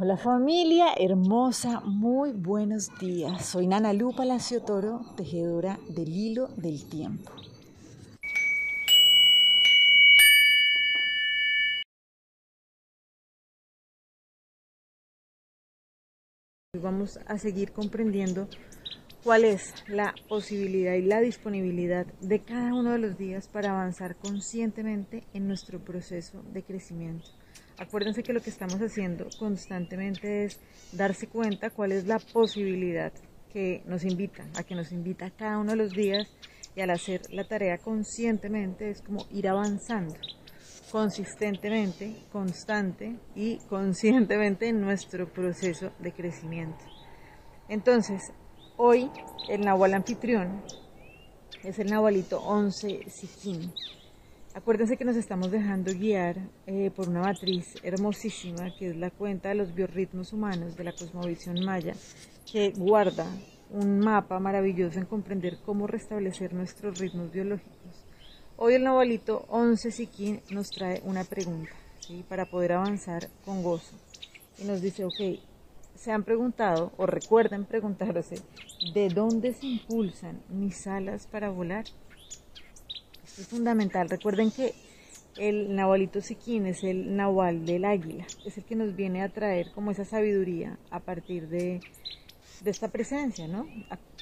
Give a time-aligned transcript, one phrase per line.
[0.00, 3.44] Hola familia hermosa, muy buenos días.
[3.44, 7.32] Soy Nana Lu Palacio Toro, tejedora del hilo del tiempo.
[16.80, 18.46] Vamos a seguir comprendiendo
[19.28, 24.16] cuál es la posibilidad y la disponibilidad de cada uno de los días para avanzar
[24.16, 27.28] conscientemente en nuestro proceso de crecimiento.
[27.76, 30.58] Acuérdense que lo que estamos haciendo constantemente es
[30.92, 33.12] darse cuenta cuál es la posibilidad
[33.52, 36.26] que nos invita, a que nos invita cada uno de los días
[36.74, 40.14] y al hacer la tarea conscientemente es como ir avanzando
[40.90, 46.82] consistentemente, constante y conscientemente en nuestro proceso de crecimiento.
[47.68, 48.32] Entonces,
[48.78, 49.10] hoy
[49.48, 50.62] el Nahual anfitrión
[51.64, 53.72] es el Nahualito 11 Siquín.
[54.54, 59.48] Acuérdense que nos estamos dejando guiar eh, por una matriz hermosísima que es la cuenta
[59.48, 61.94] de los biorritmos humanos de la cosmovisión maya,
[62.50, 63.26] que guarda
[63.70, 68.04] un mapa maravilloso en comprender cómo restablecer nuestros ritmos biológicos.
[68.56, 71.72] Hoy el Nahualito 11 Siquín nos trae una pregunta
[72.28, 73.96] para poder avanzar con gozo.
[74.58, 75.40] Y nos dice, ok,
[75.98, 78.36] se han preguntado o recuerden preguntarse,
[78.94, 81.84] ¿de dónde se impulsan mis alas para volar?
[83.40, 84.08] es fundamental.
[84.08, 84.74] Recuerden que
[85.36, 89.70] el Nahualito Siquín es el Nahual del águila, es el que nos viene a traer
[89.72, 91.80] como esa sabiduría a partir de,
[92.62, 93.66] de esta presencia, ¿no?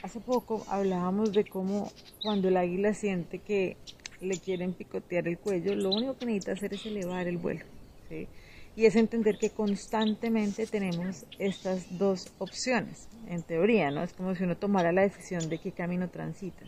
[0.02, 1.90] Hace poco hablábamos de cómo
[2.22, 3.76] cuando el águila siente que
[4.20, 7.64] le quieren picotear el cuello, lo único que necesita hacer es elevar el vuelo,
[8.08, 8.28] ¿sí?
[8.76, 14.02] Y es entender que constantemente tenemos estas dos opciones, en teoría, ¿no?
[14.02, 16.66] Es como si uno tomara la decisión de qué camino transita.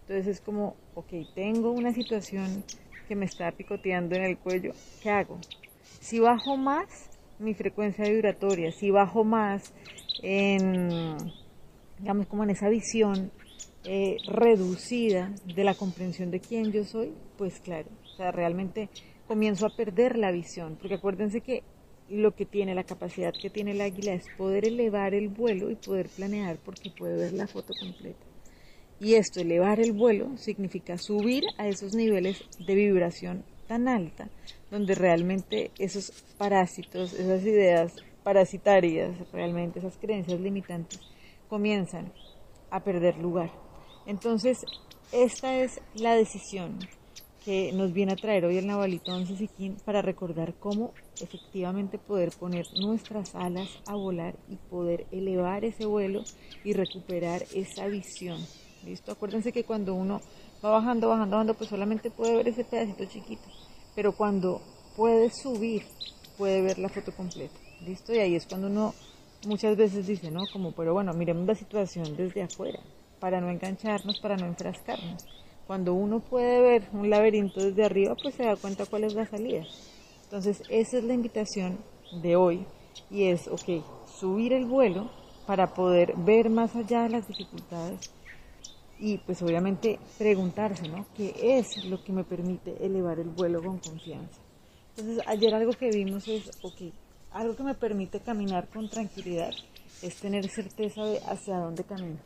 [0.00, 2.64] Entonces es como, ok, tengo una situación
[3.06, 4.72] que me está picoteando en el cuello,
[5.02, 5.38] ¿qué hago?
[6.00, 9.72] Si bajo más mi frecuencia vibratoria, si bajo más
[10.22, 11.16] en,
[11.98, 13.30] digamos, como en esa visión
[13.84, 18.88] eh, reducida de la comprensión de quién yo soy, pues claro, o sea, realmente
[19.30, 21.62] comienzo a perder la visión, porque acuérdense que
[22.08, 25.76] lo que tiene, la capacidad que tiene el águila es poder elevar el vuelo y
[25.76, 28.26] poder planear porque puede ver la foto completa.
[28.98, 34.28] Y esto, elevar el vuelo, significa subir a esos niveles de vibración tan alta,
[34.68, 40.98] donde realmente esos parásitos, esas ideas parasitarias, realmente esas creencias limitantes,
[41.48, 42.12] comienzan
[42.68, 43.52] a perder lugar.
[44.06, 44.64] Entonces,
[45.12, 46.80] esta es la decisión
[47.44, 52.30] que nos viene a traer hoy el Navalito 11 Siquín para recordar cómo efectivamente poder
[52.38, 56.22] poner nuestras alas a volar y poder elevar ese vuelo
[56.64, 58.40] y recuperar esa visión
[58.84, 59.12] ¿Listo?
[59.12, 60.20] Acuérdense que cuando uno
[60.64, 63.48] va bajando, bajando, bajando, pues solamente puede ver ese pedacito chiquito.
[63.94, 64.62] Pero cuando
[64.96, 65.82] puede subir,
[66.38, 67.58] puede ver la foto completa.
[67.84, 68.14] ¿Listo?
[68.14, 68.94] Y ahí es cuando uno
[69.46, 70.44] muchas veces dice, ¿no?
[70.52, 72.80] Como, pero bueno, miremos la situación desde afuera,
[73.18, 75.26] para no engancharnos, para no enfrascarnos.
[75.70, 79.24] Cuando uno puede ver un laberinto desde arriba, pues se da cuenta cuál es la
[79.24, 79.62] salida.
[80.24, 81.78] Entonces, esa es la invitación
[82.22, 82.66] de hoy
[83.08, 83.84] y es, ok,
[84.18, 85.12] subir el vuelo
[85.46, 88.10] para poder ver más allá de las dificultades
[88.98, 91.06] y pues obviamente preguntarse, ¿no?
[91.16, 94.40] ¿Qué es lo que me permite elevar el vuelo con confianza?
[94.96, 96.92] Entonces ayer algo que vimos es, ok,
[97.30, 99.52] algo que me permite caminar con tranquilidad
[100.02, 102.18] es tener certeza de hacia dónde camino,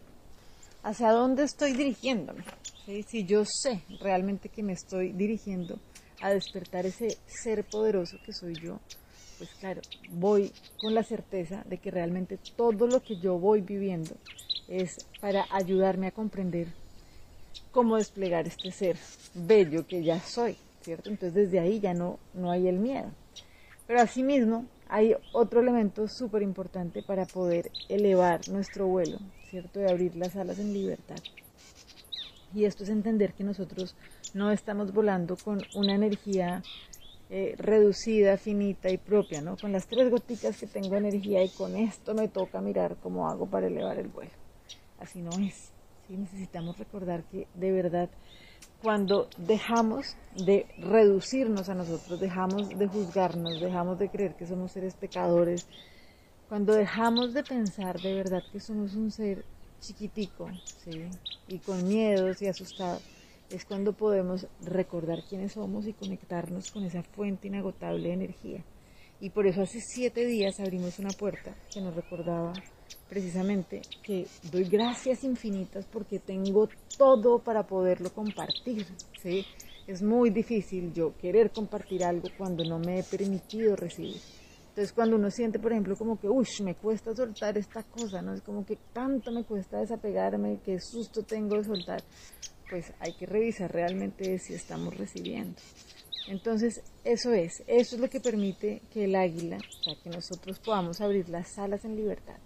[0.84, 2.44] hacia dónde estoy dirigiéndome.
[3.08, 5.80] Si yo sé realmente que me estoy dirigiendo
[6.20, 8.78] a despertar ese ser poderoso que soy yo,
[9.38, 9.80] pues claro,
[10.10, 14.14] voy con la certeza de que realmente todo lo que yo voy viviendo
[14.68, 16.68] es para ayudarme a comprender
[17.72, 18.96] cómo desplegar este ser
[19.34, 21.08] bello que ya soy, ¿cierto?
[21.08, 23.10] Entonces desde ahí ya no, no hay el miedo.
[23.86, 29.18] Pero asimismo hay otro elemento súper importante para poder elevar nuestro vuelo,
[29.54, 29.80] ¿cierto?
[29.80, 31.18] De abrir las alas en libertad.
[32.54, 33.96] Y esto es entender que nosotros
[34.34, 36.62] no estamos volando con una energía
[37.30, 39.56] eh, reducida, finita y propia, ¿no?
[39.56, 43.46] Con las tres gotitas que tengo energía y con esto me toca mirar cómo hago
[43.46, 44.44] para elevar el vuelo
[45.04, 45.70] así no es.
[46.06, 46.16] ¿sí?
[46.16, 48.08] Necesitamos recordar que de verdad
[48.82, 54.94] cuando dejamos de reducirnos a nosotros, dejamos de juzgarnos, dejamos de creer que somos seres
[54.94, 55.66] pecadores,
[56.48, 59.44] cuando dejamos de pensar de verdad que somos un ser
[59.80, 60.48] chiquitico
[60.84, 61.08] ¿sí?
[61.48, 63.02] y con miedos y asustados,
[63.50, 68.64] es cuando podemos recordar quiénes somos y conectarnos con esa fuente inagotable de energía.
[69.20, 72.52] Y por eso hace siete días abrimos una puerta que nos recordaba
[73.08, 76.68] precisamente que doy gracias infinitas porque tengo
[76.98, 78.86] todo para poderlo compartir,
[79.22, 79.46] ¿sí?
[79.86, 84.20] Es muy difícil yo querer compartir algo cuando no me he permitido recibir.
[84.74, 88.34] Entonces cuando uno siente, por ejemplo, como que, uy, me cuesta soltar esta cosa, ¿no?
[88.34, 92.02] Es como que tanto me cuesta desapegarme, qué susto tengo de soltar,
[92.68, 95.54] pues hay que revisar realmente si estamos recibiendo.
[96.26, 100.58] Entonces, eso es, eso es lo que permite que el águila, o sea, que nosotros
[100.58, 102.38] podamos abrir las alas en libertad.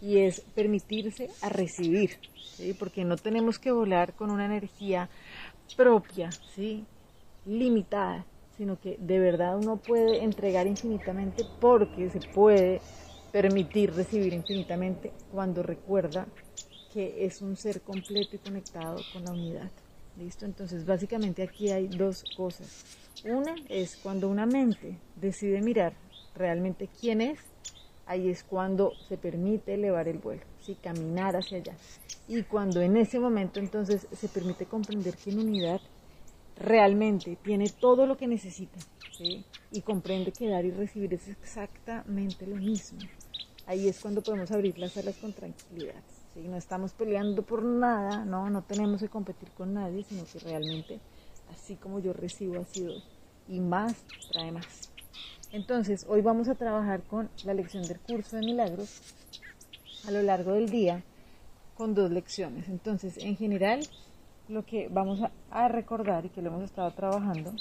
[0.00, 2.20] Y es permitirse a recibir,
[2.54, 2.72] ¿sí?
[2.74, 5.10] Porque no tenemos que volar con una energía
[5.76, 6.86] propia, ¿sí?
[7.46, 8.24] Limitada,
[8.56, 12.80] sino que de verdad uno puede entregar infinitamente porque se puede
[13.32, 16.26] permitir recibir infinitamente cuando recuerda
[16.92, 19.70] que es un ser completo y conectado con la unidad.
[20.16, 20.44] ¿Listo?
[20.44, 22.84] Entonces básicamente aquí hay dos cosas.
[23.24, 25.94] Una es cuando una mente decide mirar
[26.36, 27.40] realmente quién es,
[28.06, 30.76] ahí es cuando se permite elevar el vuelo, ¿sí?
[30.80, 31.74] caminar hacia allá.
[32.28, 35.80] Y cuando en ese momento entonces se permite comprender que en unidad
[36.56, 38.78] realmente tiene todo lo que necesita
[39.70, 42.98] y comprende que dar y recibir es exactamente lo mismo.
[43.66, 46.02] Ahí es cuando podemos abrir las alas con tranquilidad.
[46.36, 48.50] No estamos peleando por nada, ¿no?
[48.50, 50.98] no tenemos que competir con nadie, sino que realmente
[51.52, 53.02] así como yo recibo así doy.
[53.48, 53.94] Y más
[54.32, 54.90] trae más.
[55.52, 59.00] Entonces, hoy vamos a trabajar con la lección del curso de milagros
[60.06, 61.04] a lo largo del día
[61.76, 62.68] con dos lecciones.
[62.68, 63.80] Entonces, en general,
[64.48, 65.20] lo que vamos
[65.50, 67.54] a, recordar y que lo hemos estado trabajando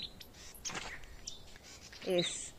[2.05, 2.53] es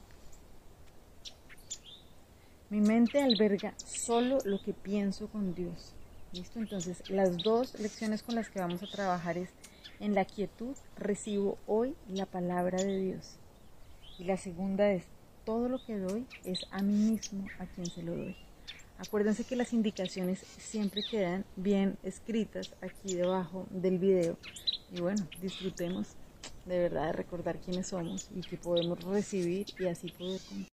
[2.71, 5.95] mi mente alberga solo lo que pienso con Dios.
[6.33, 6.59] ¿Listo?
[6.59, 9.51] Entonces, las dos lecciones con las que vamos a trabajar es
[10.01, 13.37] en la quietud recibo hoy la palabra de Dios.
[14.19, 15.05] Y la segunda es
[15.45, 18.37] todo lo que doy es a mí mismo a quien se lo doy.
[18.99, 24.39] Acuérdense que las indicaciones siempre quedan bien escritas aquí debajo del video.
[24.93, 26.17] Y bueno, disfrutemos
[26.65, 30.41] de verdad de recordar quiénes somos y que podemos recibir y así poder